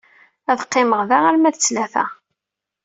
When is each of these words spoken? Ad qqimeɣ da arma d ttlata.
Ad 0.51 0.59
qqimeɣ 0.65 1.01
da 1.09 1.17
arma 1.27 1.49
d 1.53 1.55
ttlata. 1.55 2.05